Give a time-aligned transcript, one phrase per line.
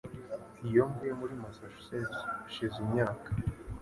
[0.67, 3.27] Iyo mvuye muri Massachusetts hashize imyaka